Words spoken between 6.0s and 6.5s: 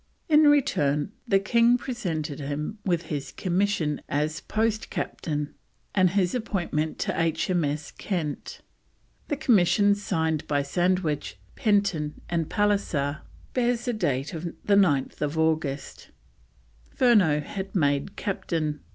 his